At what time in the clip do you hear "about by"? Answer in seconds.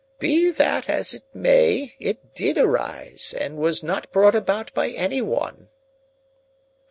4.33-4.89